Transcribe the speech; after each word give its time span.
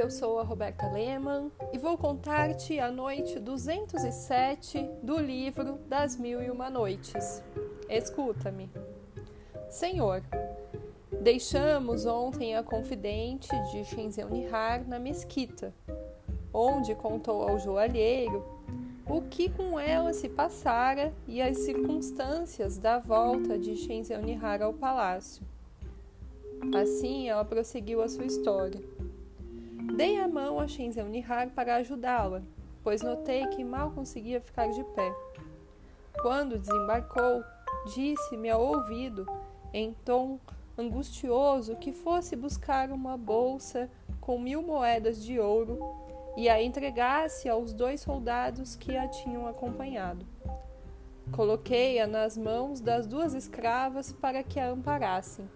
Eu 0.00 0.08
sou 0.10 0.38
a 0.38 0.42
Roberta 0.42 0.88
Lehmann 0.88 1.52
e 1.74 1.76
vou 1.76 1.98
contar-te 1.98 2.80
a 2.80 2.90
noite 2.90 3.38
207 3.38 4.88
do 5.02 5.18
livro 5.18 5.78
Das 5.90 6.16
Mil 6.16 6.42
e 6.42 6.50
Uma 6.50 6.70
Noites. 6.70 7.42
Escuta-me. 7.86 8.70
Senhor, 9.68 10.22
deixamos 11.20 12.06
ontem 12.06 12.56
a 12.56 12.62
confidente 12.62 13.50
de 13.70 13.84
Shenzhen 13.84 14.24
Nihar 14.24 14.88
na 14.88 14.98
mesquita, 14.98 15.74
onde 16.50 16.94
contou 16.94 17.42
ao 17.42 17.58
joalheiro 17.58 18.42
o 19.06 19.20
que 19.20 19.50
com 19.50 19.78
ela 19.78 20.14
se 20.14 20.30
passara 20.30 21.12
e 21.28 21.42
as 21.42 21.58
circunstâncias 21.58 22.78
da 22.78 22.98
volta 22.98 23.58
de 23.58 23.76
Shenzhen 23.76 24.22
Nihar 24.22 24.62
ao 24.62 24.72
palácio. 24.72 25.42
Assim 26.74 27.28
ela 27.28 27.44
prosseguiu 27.44 28.00
a 28.00 28.08
sua 28.08 28.24
história. 28.24 28.80
Dei 30.00 30.18
a 30.18 30.26
mão 30.26 30.58
a 30.58 30.66
Shenzhen 30.66 31.10
Nihar 31.10 31.50
para 31.50 31.74
ajudá-la, 31.76 32.40
pois 32.82 33.02
notei 33.02 33.46
que 33.48 33.62
mal 33.62 33.90
conseguia 33.90 34.40
ficar 34.40 34.68
de 34.68 34.82
pé. 34.82 35.14
Quando 36.22 36.58
desembarcou, 36.58 37.44
disse-me 37.94 38.48
ao 38.48 38.62
ouvido, 38.62 39.26
em 39.74 39.92
tom 40.02 40.40
angustioso, 40.78 41.76
que 41.76 41.92
fosse 41.92 42.34
buscar 42.34 42.90
uma 42.90 43.14
bolsa 43.18 43.90
com 44.22 44.38
mil 44.38 44.62
moedas 44.62 45.22
de 45.22 45.38
ouro 45.38 45.78
e 46.34 46.48
a 46.48 46.62
entregasse 46.62 47.46
aos 47.46 47.74
dois 47.74 48.00
soldados 48.00 48.74
que 48.74 48.96
a 48.96 49.06
tinham 49.06 49.46
acompanhado. 49.46 50.24
Coloquei-a 51.30 52.06
nas 52.06 52.38
mãos 52.38 52.80
das 52.80 53.06
duas 53.06 53.34
escravas 53.34 54.14
para 54.14 54.42
que 54.42 54.58
a 54.58 54.70
amparassem 54.70 55.46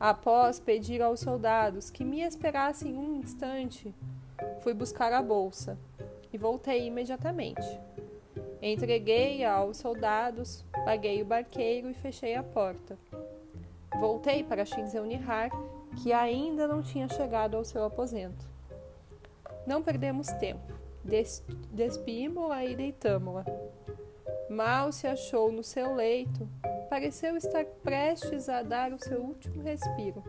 Após 0.00 0.58
pedir 0.58 1.02
aos 1.02 1.20
soldados 1.20 1.90
que 1.90 2.06
me 2.06 2.22
esperassem 2.22 2.96
um 2.96 3.16
instante, 3.16 3.94
fui 4.62 4.72
buscar 4.72 5.12
a 5.12 5.20
bolsa 5.20 5.76
e 6.32 6.38
voltei 6.38 6.86
imediatamente. 6.86 7.60
Entreguei-a 8.62 9.52
aos 9.52 9.76
soldados, 9.76 10.64
paguei 10.86 11.20
o 11.20 11.26
barqueiro 11.26 11.90
e 11.90 11.94
fechei 11.94 12.34
a 12.34 12.42
porta. 12.42 12.96
Voltei 13.98 14.42
para 14.42 14.64
Shinzeu 14.64 15.04
Nihar, 15.04 15.50
que 16.02 16.14
ainda 16.14 16.66
não 16.66 16.80
tinha 16.80 17.06
chegado 17.06 17.58
ao 17.58 17.64
seu 17.64 17.84
aposento. 17.84 18.48
Não 19.66 19.82
perdemos 19.82 20.28
tempo. 20.28 20.72
Des 21.04 21.44
Despimos-la 21.70 22.64
e 22.64 22.74
deitamo-la. 22.74 23.44
Mal 24.48 24.92
se 24.92 25.06
achou 25.06 25.52
no 25.52 25.62
seu 25.62 25.94
leito, 25.94 26.48
pareceu 26.90 27.36
estar 27.36 27.64
prestes 27.84 28.48
a 28.48 28.62
dar 28.62 28.92
o 28.92 28.98
seu 28.98 29.22
último 29.22 29.62
respiro. 29.62 30.24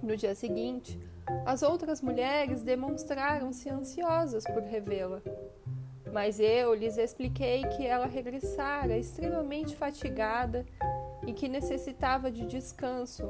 No 0.00 0.16
dia 0.16 0.32
seguinte, 0.32 0.96
as 1.44 1.64
outras 1.64 2.00
mulheres 2.00 2.62
demonstraram-se 2.62 3.68
ansiosas 3.68 4.44
por 4.44 4.62
revê-la, 4.62 5.20
mas 6.12 6.38
eu 6.38 6.72
lhes 6.72 6.96
expliquei 6.96 7.64
que 7.64 7.84
ela 7.84 8.06
regressara 8.06 8.96
extremamente 8.96 9.74
fatigada 9.74 10.64
e 11.26 11.32
que 11.32 11.48
necessitava 11.48 12.30
de 12.30 12.46
descanso 12.46 13.28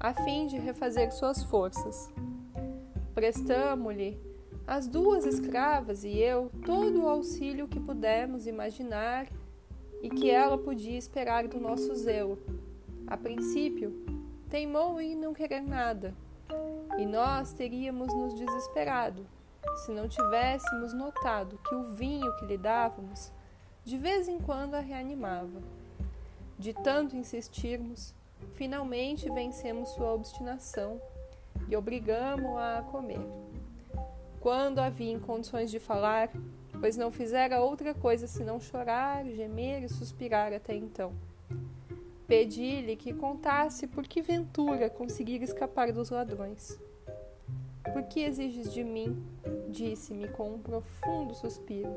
a 0.00 0.14
fim 0.14 0.46
de 0.46 0.56
refazer 0.56 1.12
suas 1.12 1.42
forças. 1.44 2.10
Prestamo-lhe, 3.14 4.18
as 4.66 4.88
duas 4.88 5.26
escravas 5.26 6.02
e 6.02 6.18
eu, 6.18 6.50
todo 6.64 7.02
o 7.02 7.08
auxílio 7.08 7.68
que 7.68 7.78
pudemos 7.78 8.46
imaginar 8.46 9.28
e 10.02 10.08
que 10.08 10.30
ela 10.30 10.58
podia 10.58 10.98
esperar 10.98 11.46
do 11.48 11.60
nosso 11.60 11.94
zelo. 11.94 12.38
A 13.06 13.16
princípio, 13.16 14.04
teimou 14.48 15.00
em 15.00 15.14
não 15.16 15.34
querer 15.34 15.60
nada, 15.60 16.14
e 16.98 17.04
nós 17.04 17.52
teríamos 17.52 18.14
nos 18.14 18.34
desesperado 18.34 19.26
se 19.76 19.92
não 19.92 20.08
tivéssemos 20.08 20.92
notado 20.92 21.58
que 21.68 21.74
o 21.74 21.94
vinho 21.94 22.34
que 22.36 22.46
lhe 22.46 22.56
dávamos 22.56 23.32
de 23.84 23.98
vez 23.98 24.28
em 24.28 24.38
quando 24.38 24.74
a 24.74 24.80
reanimava. 24.80 25.60
De 26.58 26.72
tanto 26.72 27.16
insistirmos, 27.16 28.14
finalmente 28.54 29.30
vencemos 29.30 29.90
sua 29.90 30.12
obstinação 30.12 31.00
e 31.68 31.76
obrigamo-a 31.76 32.78
a 32.78 32.82
comer. 32.82 33.20
Quando 34.40 34.78
havia 34.78 35.12
em 35.12 35.20
condições 35.20 35.70
de 35.70 35.78
falar, 35.78 36.30
pois 36.80 36.96
não 36.96 37.10
fizera 37.10 37.60
outra 37.60 37.94
coisa 37.94 38.26
senão 38.26 38.60
chorar, 38.60 39.24
gemer 39.26 39.82
e 39.84 39.88
suspirar 39.88 40.52
até 40.52 40.74
então. 40.74 41.12
Pedi-lhe 42.26 42.96
que 42.96 43.12
contasse 43.12 43.86
por 43.86 44.04
que 44.04 44.20
ventura 44.20 44.90
conseguir 44.90 45.42
escapar 45.42 45.92
dos 45.92 46.10
ladrões. 46.10 46.78
Por 47.92 48.02
que 48.02 48.20
exiges 48.20 48.72
de 48.72 48.82
mim, 48.82 49.24
disse-me 49.68 50.28
com 50.28 50.54
um 50.54 50.58
profundo 50.58 51.34
suspiro, 51.34 51.96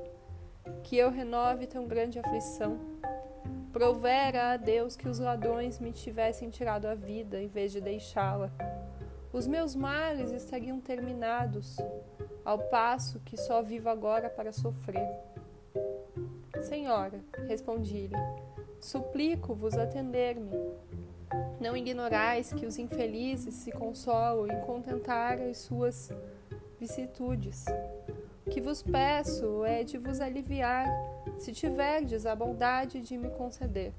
que 0.84 0.96
eu 0.96 1.10
renove 1.10 1.66
tão 1.66 1.88
grande 1.88 2.20
aflição? 2.20 2.80
Provera 3.74 4.54
a 4.54 4.58
Deus 4.58 4.96
que 4.96 5.08
os 5.08 5.20
ladrões 5.20 5.80
me 5.80 5.92
tivessem 5.92 6.50
tirado 6.50 6.86
a 6.86 6.94
vida 6.94 7.42
em 7.42 7.48
vez 7.48 7.72
de 7.72 7.82
deixá-la. 7.82 8.52
Os 9.32 9.46
meus 9.46 9.76
males 9.76 10.32
estariam 10.32 10.82
terminados, 10.82 11.78
ao 12.44 12.58
passo 12.58 13.20
que 13.20 13.38
só 13.38 13.62
vivo 13.62 13.88
agora 13.88 14.28
para 14.28 14.52
sofrer. 14.52 15.08
Senhora, 16.64 17.24
respondi-lhe, 17.48 18.16
suplico-vos 18.82 19.78
atender-me. 19.78 20.50
Não 21.62 21.78
ignorais 21.78 22.52
que 22.52 22.66
os 22.66 22.80
infelizes 22.80 23.54
se 23.54 23.72
consolam 23.72 24.48
em 24.48 24.60
contentar 24.62 25.40
as 25.40 25.60
suas 25.60 26.12
vicissitudes. 26.80 27.66
O 28.48 28.50
que 28.50 28.60
vos 28.60 28.82
peço 28.82 29.64
é 29.64 29.84
de 29.84 30.00
vos 30.00 30.20
aliviar, 30.20 30.88
se 31.38 31.54
tiverdes 31.54 32.26
a 32.26 32.36
bondade 32.36 33.00
de 33.00 33.16
me 33.16 33.30
conceder. 33.30 33.94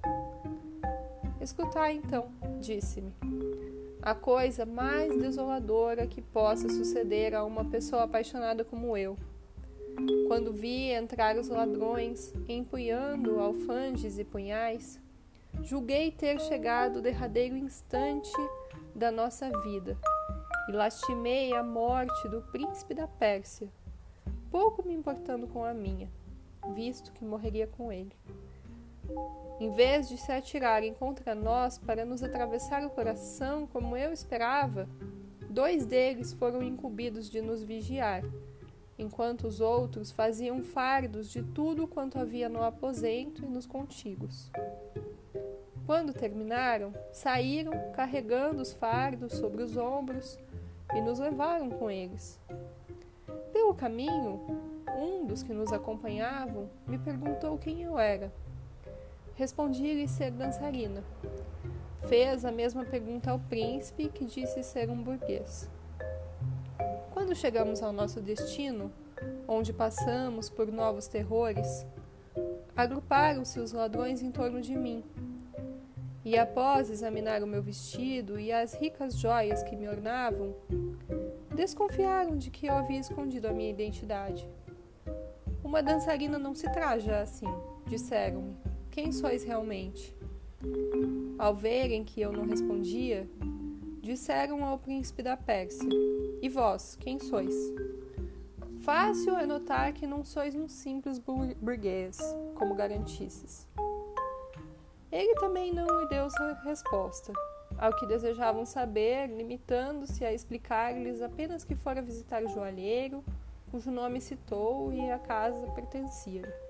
Escutai 1.41 1.95
então, 1.95 2.33
disse-me 2.59 3.15
a 4.03 4.15
coisa 4.15 4.65
mais 4.65 5.17
desoladora 5.17 6.07
que 6.07 6.23
possa 6.23 6.69
suceder 6.69 7.35
a 7.35 7.45
uma 7.45 7.65
pessoa 7.65 8.05
apaixonada 8.05 8.65
como 8.65 8.97
eu. 8.97 9.17
Quando 10.27 10.53
vi 10.53 10.91
entrar 10.91 11.37
os 11.37 11.49
ladrões 11.49 12.33
empunhando 12.49 13.39
alfanges 13.39 14.19
e 14.19 14.25
punhais, 14.25 14.99
julguei 15.63 16.11
ter 16.11 16.41
chegado 16.41 16.97
o 16.97 17.03
derradeiro 17.03 17.57
instante 17.57 18.33
da 18.95 19.11
nossa 19.11 19.51
vida 19.61 19.99
e 20.69 20.73
lastimei 20.73 21.53
a 21.53 21.63
morte 21.63 22.29
do 22.29 22.41
príncipe 22.43 22.95
da 22.95 23.07
Pérsia, 23.07 23.69
pouco 24.51 24.87
me 24.87 24.95
importando 24.95 25.47
com 25.47 25.65
a 25.65 25.75
minha, 25.75 26.09
visto 26.75 27.13
que 27.13 27.25
morreria 27.25 27.67
com 27.67 27.93
ele. 27.93 28.13
Em 29.61 29.71
vez 29.71 30.09
de 30.09 30.17
se 30.17 30.33
atirarem 30.33 30.95
contra 30.95 31.35
nós 31.35 31.77
para 31.79 32.05
nos 32.05 32.23
atravessar 32.23 32.83
o 32.85 32.91
coração 32.91 33.67
como 33.67 33.97
eu 33.97 34.13
esperava, 34.13 34.89
dois 35.51 35.85
deles 35.85 36.33
foram 36.33 36.63
incumbidos 36.63 37.29
de 37.29 37.43
nos 37.43 37.63
vigiar, 37.63 38.23
enquanto 38.99 39.47
os 39.47 39.61
outros 39.61 40.11
faziam 40.11 40.63
fardos 40.63 41.31
de 41.31 41.43
tudo 41.43 41.87
quanto 41.87 42.19
havia 42.19 42.49
no 42.49 42.63
aposento 42.63 43.45
e 43.45 43.49
nos 43.49 43.67
contíguos. 43.67 44.51
Quando 45.85 46.15
terminaram, 46.15 46.95
saíram 47.13 47.73
carregando 47.95 48.63
os 48.63 48.73
fardos 48.73 49.35
sobre 49.35 49.63
os 49.63 49.77
ombros 49.77 50.39
e 50.95 51.01
nos 51.01 51.19
levaram 51.19 51.69
com 51.69 51.91
eles. 51.91 52.41
Pelo 53.53 53.75
caminho, 53.75 54.41
um 54.97 55.27
dos 55.27 55.43
que 55.43 55.53
nos 55.53 55.73
acompanhavam 55.73 56.71
me 56.87 56.97
perguntou 56.99 57.59
quem 57.59 57.83
eu 57.83 57.99
era. 57.99 58.33
Respondi-lhe 59.41 60.07
ser 60.07 60.33
dançarina. 60.33 61.03
Fez 62.11 62.45
a 62.45 62.53
mesma 62.53 62.85
pergunta 62.85 63.31
ao 63.31 63.39
príncipe, 63.39 64.11
que 64.11 64.27
disse 64.27 64.63
ser 64.63 64.91
um 64.91 65.03
burguês. 65.03 65.67
Quando 67.11 67.35
chegamos 67.35 67.83
ao 67.83 67.91
nosso 67.91 68.21
destino, 68.21 68.93
onde 69.49 69.73
passamos 69.73 70.51
por 70.51 70.71
novos 70.71 71.07
terrores, 71.07 71.87
agruparam-se 72.77 73.59
os 73.59 73.73
ladrões 73.73 74.21
em 74.21 74.31
torno 74.31 74.61
de 74.61 74.77
mim. 74.77 75.03
E 76.23 76.37
após 76.37 76.91
examinar 76.91 77.43
o 77.43 77.47
meu 77.47 77.63
vestido 77.63 78.39
e 78.39 78.53
as 78.53 78.75
ricas 78.75 79.19
joias 79.19 79.63
que 79.63 79.75
me 79.75 79.89
ornavam, 79.89 80.55
desconfiaram 81.57 82.37
de 82.37 82.51
que 82.51 82.67
eu 82.67 82.75
havia 82.75 83.01
escondido 83.01 83.49
a 83.49 83.55
minha 83.55 83.71
identidade. 83.71 84.47
Uma 85.65 85.83
dançarina 85.83 86.39
não 86.39 86.55
se 86.55 86.71
traja 86.71 87.23
assim, 87.23 87.47
disseram-me. 87.87 88.70
Quem 88.91 89.13
sois 89.13 89.45
realmente? 89.45 90.17
Ao 91.39 91.55
verem 91.55 92.05
que 92.05 92.21
eu 92.21 92.33
não 92.33 92.45
respondia, 92.45 93.29
disseram 94.03 94.65
ao 94.65 94.79
príncipe 94.79 95.23
da 95.23 95.37
Pérsia: 95.37 95.89
E 96.43 96.49
vós, 96.49 96.97
quem 96.97 97.19
sois? 97.19 97.55
Fácil 98.83 99.37
é 99.37 99.47
notar 99.47 99.93
que 99.93 100.07
não 100.07 100.25
sois 100.25 100.57
um 100.57 100.67
simples 100.67 101.19
burguês, 101.19 102.19
como 102.57 102.75
garantisses. 102.75 103.69
Ele 105.13 105.35
também 105.37 105.73
não 105.73 105.87
me 105.87 106.09
deu 106.09 106.27
resposta, 106.65 107.33
ao 107.79 107.95
que 107.95 108.07
desejavam 108.07 108.67
saber, 108.67 109.29
limitando-se 109.29 110.25
a 110.25 110.33
explicar-lhes 110.33 111.23
apenas 111.23 111.65
que 111.65 111.77
fora 111.77 112.03
visitar 112.03 112.43
o 112.43 112.49
joalheiro, 112.49 113.25
cujo 113.71 113.91
nome 113.91 114.21
citou 114.21 114.93
e 114.93 115.11
a 115.11 115.19
casa 115.19 115.67
pertencia. 115.69 116.70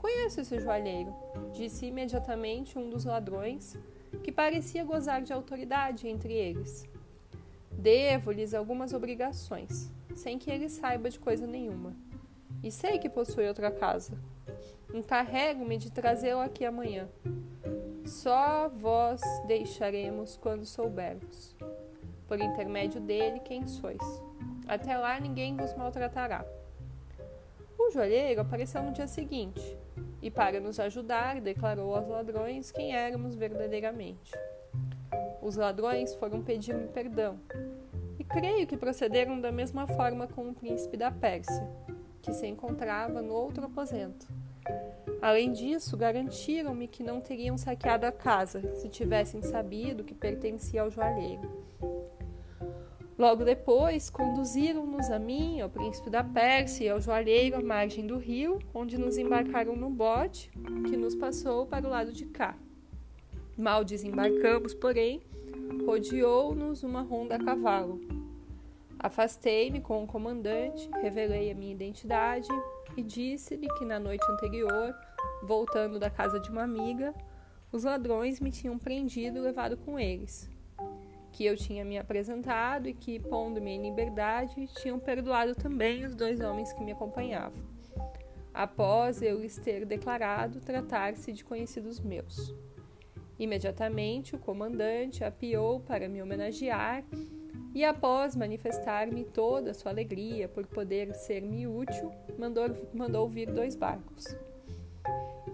Conheço 0.00 0.40
esse 0.40 0.58
joalheiro, 0.58 1.14
disse 1.52 1.84
imediatamente 1.84 2.78
um 2.78 2.88
dos 2.88 3.04
ladrões, 3.04 3.76
que 4.22 4.32
parecia 4.32 4.82
gozar 4.82 5.20
de 5.20 5.30
autoridade 5.30 6.08
entre 6.08 6.32
eles. 6.32 6.88
Devo-lhes 7.70 8.54
algumas 8.54 8.94
obrigações, 8.94 9.92
sem 10.16 10.38
que 10.38 10.50
ele 10.50 10.70
saiba 10.70 11.10
de 11.10 11.18
coisa 11.18 11.46
nenhuma. 11.46 11.94
E 12.62 12.70
sei 12.70 12.98
que 12.98 13.10
possui 13.10 13.46
outra 13.46 13.70
casa. 13.70 14.18
Encarrego-me 14.92 15.76
de 15.76 15.92
trazê-lo 15.92 16.40
aqui 16.40 16.64
amanhã. 16.64 17.06
Só 18.06 18.70
vós 18.70 19.20
deixaremos 19.46 20.38
quando 20.38 20.64
soubermos, 20.64 21.54
por 22.26 22.40
intermédio 22.40 23.02
dele, 23.02 23.40
quem 23.40 23.66
sois. 23.66 24.22
Até 24.66 24.96
lá 24.96 25.20
ninguém 25.20 25.54
vos 25.58 25.74
maltratará. 25.74 26.42
O 27.78 27.90
joalheiro 27.90 28.40
apareceu 28.40 28.82
no 28.82 28.92
dia 28.92 29.06
seguinte 29.06 29.78
e, 30.22 30.30
para 30.30 30.60
nos 30.60 30.78
ajudar, 30.80 31.40
declarou 31.40 31.94
aos 31.94 32.08
ladrões 32.08 32.70
quem 32.70 32.94
éramos 32.94 33.34
verdadeiramente. 33.34 34.32
Os 35.42 35.56
ladrões 35.56 36.14
foram 36.14 36.42
pedir-me 36.42 36.88
perdão 36.88 37.38
e 38.18 38.24
creio 38.24 38.66
que 38.66 38.76
procederam 38.76 39.40
da 39.40 39.50
mesma 39.50 39.86
forma 39.86 40.26
com 40.26 40.48
o 40.48 40.54
príncipe 40.54 40.96
da 40.96 41.10
Pérsia, 41.10 41.66
que 42.22 42.32
se 42.32 42.46
encontrava 42.46 43.22
no 43.22 43.32
outro 43.32 43.64
aposento 43.64 44.26
Além 45.20 45.52
disso, 45.52 45.96
garantiram-me 45.96 46.88
que 46.88 47.02
não 47.02 47.20
teriam 47.20 47.58
saqueado 47.58 48.06
a 48.06 48.12
casa 48.12 48.74
se 48.76 48.88
tivessem 48.88 49.42
sabido 49.42 50.04
que 50.04 50.14
pertencia 50.14 50.80
ao 50.80 50.90
joalheiro. 50.90 51.60
Logo 53.20 53.44
depois, 53.44 54.08
conduziram-nos 54.08 55.10
a 55.10 55.18
mim, 55.18 55.60
ao 55.60 55.68
príncipe 55.68 56.08
da 56.08 56.24
Pérsia 56.24 56.84
e 56.86 56.88
ao 56.88 57.02
joalheiro 57.02 57.58
à 57.58 57.60
margem 57.60 58.06
do 58.06 58.16
rio, 58.16 58.58
onde 58.72 58.96
nos 58.96 59.18
embarcaram 59.18 59.76
no 59.76 59.90
bote 59.90 60.50
que 60.88 60.96
nos 60.96 61.14
passou 61.14 61.66
para 61.66 61.86
o 61.86 61.90
lado 61.90 62.14
de 62.14 62.24
cá. 62.24 62.56
Mal 63.58 63.84
desembarcamos, 63.84 64.72
porém, 64.72 65.20
rodeou-nos 65.84 66.82
uma 66.82 67.02
ronda 67.02 67.36
a 67.36 67.44
cavalo. 67.44 68.00
Afastei-me 68.98 69.82
com 69.82 70.02
o 70.02 70.06
comandante, 70.06 70.88
revelei 71.02 71.50
a 71.50 71.54
minha 71.54 71.72
identidade 71.72 72.48
e 72.96 73.02
disse-lhe 73.02 73.68
que 73.74 73.84
na 73.84 74.00
noite 74.00 74.24
anterior 74.32 74.94
Voltando 75.42 75.98
da 75.98 76.08
casa 76.08 76.40
de 76.40 76.48
uma 76.48 76.62
amiga, 76.62 77.14
os 77.70 77.84
ladrões 77.84 78.40
me 78.40 78.50
tinham 78.50 78.78
prendido 78.78 79.36
e 79.36 79.40
levado 79.42 79.76
com 79.76 80.00
eles. 80.00 80.48
Que 81.32 81.44
eu 81.44 81.56
tinha 81.56 81.84
me 81.84 81.96
apresentado 81.96 82.88
e 82.88 82.94
que, 82.94 83.18
pondo-me 83.18 83.70
em 83.70 83.82
liberdade, 83.82 84.66
tinham 84.80 84.98
perdoado 84.98 85.54
também 85.54 86.04
os 86.04 86.14
dois 86.14 86.40
homens 86.40 86.72
que 86.72 86.84
me 86.84 86.92
acompanhavam, 86.92 87.62
após 88.52 89.22
eu 89.22 89.40
lhes 89.40 89.56
ter 89.56 89.86
declarado 89.86 90.60
tratar-se 90.60 91.32
de 91.32 91.44
conhecidos 91.44 92.00
meus. 92.00 92.54
Imediatamente 93.38 94.36
o 94.36 94.38
comandante 94.38 95.24
apiou 95.24 95.80
para 95.80 96.08
me 96.08 96.20
homenagear 96.20 97.04
e, 97.74 97.84
após 97.84 98.36
manifestar-me 98.36 99.24
toda 99.24 99.70
a 99.70 99.74
sua 99.74 99.92
alegria 99.92 100.48
por 100.48 100.66
poder 100.66 101.14
ser-me 101.14 101.66
útil, 101.66 102.12
mandou, 102.38 102.64
mandou 102.92 103.28
vir 103.28 103.50
dois 103.50 103.76
barcos. 103.76 104.24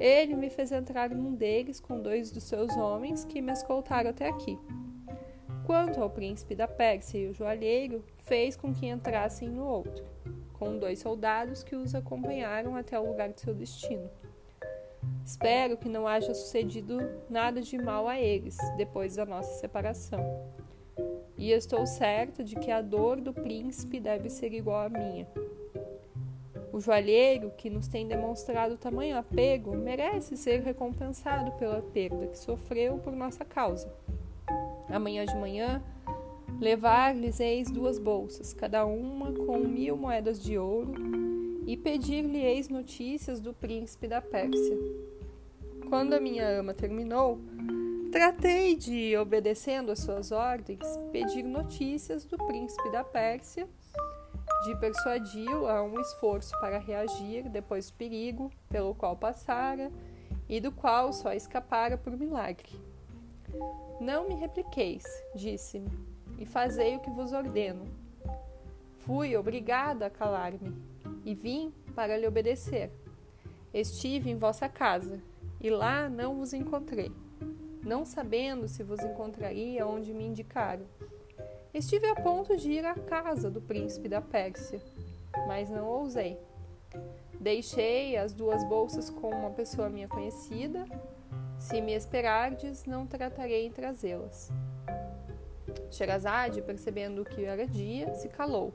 Ele 0.01 0.35
me 0.35 0.51
fez 0.51 0.73
entrar 0.73 1.11
num 1.11 1.35
deles 1.35 1.79
com 1.79 2.01
dois 2.01 2.31
dos 2.31 2.45
seus 2.45 2.77
homens 2.77 3.25
que 3.25 3.41
me 3.41 3.53
escoltaram 3.53 4.11
até 4.11 4.29
aqui. 4.29 4.59
Quanto 5.67 6.01
ao 6.01 6.09
príncipe 6.09 6.55
da 6.55 6.69
Pérsia 6.69 7.19
e 7.19 7.27
o 7.27 7.35
joalheiro, 7.35 8.05
fez 8.19 8.57
com 8.57 8.73
que 8.73 8.87
entrassem 8.87 9.49
no 9.49 9.67
outro, 9.67 10.05
com 10.53 10.79
dois 10.79 11.01
soldados 11.01 11.65
que 11.65 11.75
os 11.75 11.93
acompanharam 11.93 12.77
até 12.77 12.97
o 12.97 13.05
lugar 13.05 13.33
de 13.33 13.41
seu 13.41 13.53
destino. 13.53 14.09
Espero 15.25 15.77
que 15.77 15.89
não 15.89 16.07
haja 16.07 16.33
sucedido 16.35 16.99
nada 17.29 17.61
de 17.61 17.77
mal 17.79 18.07
a 18.07 18.17
eles 18.17 18.57
depois 18.77 19.17
da 19.17 19.27
nossa 19.27 19.59
separação. 19.59 20.21
E 21.37 21.51
estou 21.51 21.85
certa 21.85 22.45
de 22.45 22.55
que 22.55 22.71
a 22.71 22.81
dor 22.81 23.21
do 23.21 23.33
príncipe 23.33 23.99
deve 23.99 24.31
ser 24.31 24.53
igual 24.53 24.87
à 24.87 24.89
minha. 24.89 25.27
O 26.73 26.79
joalheiro, 26.79 27.51
que 27.57 27.69
nos 27.69 27.89
tem 27.89 28.07
demonstrado 28.07 28.79
tamanho 28.79 29.17
apego, 29.17 29.77
merece 29.77 30.37
ser 30.37 30.61
recompensado 30.61 31.51
pela 31.59 31.83
perda 31.83 32.29
que 32.29 32.39
sofreu 32.39 32.99
por 32.99 33.13
nossa 33.13 33.45
causa. 33.45 33.93
Amanhã 34.89 35.25
de 35.25 35.35
manhã, 35.37 35.83
levar-lhes 36.61 37.41
eis 37.41 37.71
duas 37.71 37.99
bolsas, 37.99 38.53
cada 38.53 38.85
uma 38.87 39.33
com 39.33 39.59
mil 39.59 39.97
moedas 39.97 40.43
de 40.43 40.57
ouro, 40.57 40.95
e 41.67 41.77
pedir-lhe-eis 41.77 42.69
notícias 42.69 43.41
do 43.41 43.53
príncipe 43.53 44.07
da 44.07 44.23
Pérsia. 44.23 44.77
Quando 45.89 46.15
a 46.15 46.21
minha 46.21 46.49
ama 46.49 46.73
terminou, 46.73 47.41
tratei 48.13 48.77
de, 48.77 49.17
obedecendo 49.17 49.91
às 49.91 49.99
suas 49.99 50.31
ordens, 50.31 50.87
pedir 51.13 51.43
notícias 51.43 52.25
do 52.25 52.39
príncipe 52.39 52.91
da 52.91 53.03
Pérsia 53.03 53.69
de 54.65 54.75
persuadi-o 54.77 55.67
a 55.67 55.83
um 55.83 56.01
esforço 56.01 56.53
para 56.61 56.79
reagir 56.79 57.49
depois 57.49 57.91
do 57.91 57.97
perigo 57.97 58.51
pelo 58.69 58.95
qual 58.95 59.17
passara 59.17 59.91
e 60.49 60.61
do 60.61 60.73
qual 60.73 61.13
só 61.13 61.33
escapara 61.33 61.97
por 61.97 62.17
milagre. 62.17 62.71
Não 64.01 64.29
me 64.29 64.35
repliqueis, 64.35 65.05
disse-me, 65.35 65.91
e 66.39 66.47
fazei 66.47 66.97
o 66.97 67.01
que 67.01 67.11
vos 67.11 67.33
ordeno. 67.33 67.85
Fui 68.99 69.37
obrigada 69.37 70.07
a 70.07 70.11
calar-me 70.11 70.75
e 71.25 71.35
vim 71.35 71.73
para 71.95 72.17
lhe 72.17 72.27
obedecer. 72.27 72.91
Estive 73.73 74.31
em 74.31 74.37
vossa 74.37 74.69
casa 74.69 75.21
e 75.61 75.71
lá 75.71 76.09
não 76.09 76.37
vos 76.37 76.53
encontrei, 76.53 77.13
não 77.83 78.05
sabendo 78.05 78.69
se 78.69 78.83
vos 78.83 79.01
encontraria 79.03 79.87
onde 79.87 80.13
me 80.13 80.25
indicaram. 80.25 80.85
Estive 81.73 82.07
a 82.07 82.15
ponto 82.15 82.57
de 82.57 82.73
ir 82.73 82.85
à 82.85 82.95
casa 82.95 83.51
do 83.51 83.61
príncipe 83.61 84.09
da 84.09 84.21
Pérsia, 84.21 84.81
mas 85.47 85.69
não 85.69 85.87
ousei. 85.87 86.39
Deixei 87.39 88.17
as 88.17 88.33
duas 88.33 88.65
bolsas 88.65 89.11
com 89.11 89.29
uma 89.31 89.51
pessoa 89.51 89.89
minha 89.89 90.09
conhecida. 90.09 90.87
Se 91.67 91.81
me 91.81 91.95
esperardes, 91.95 92.85
não 92.85 93.09
tratarei 93.09 93.67
em 93.67 93.73
trazê-las. 93.73 94.53
Sherazade, 95.91 96.63
percebendo 96.63 97.25
que 97.25 97.45
era 97.45 97.67
dia, 97.67 98.15
se 98.15 98.29
calou. 98.29 98.73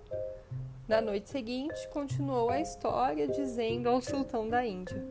Na 0.90 1.00
noite 1.00 1.30
seguinte, 1.30 1.88
continuou 1.88 2.50
a 2.50 2.60
história, 2.60 3.30
dizendo 3.30 3.88
ao 3.88 4.02
sultão 4.02 4.50
da 4.50 4.66
Índia: 4.66 5.02